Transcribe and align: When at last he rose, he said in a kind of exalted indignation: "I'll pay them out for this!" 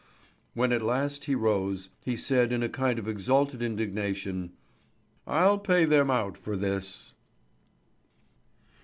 When 0.55 0.71
at 0.71 0.81
last 0.81 1.25
he 1.25 1.35
rose, 1.35 1.91
he 2.03 2.15
said 2.15 2.51
in 2.51 2.63
a 2.63 2.69
kind 2.69 2.97
of 2.97 3.07
exalted 3.07 3.61
indignation: 3.61 4.53
"I'll 5.27 5.59
pay 5.59 5.85
them 5.85 6.09
out 6.09 6.37
for 6.37 6.55
this!" 6.57 7.13